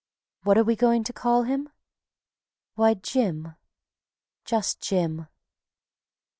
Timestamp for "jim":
2.95-3.53, 4.81-5.27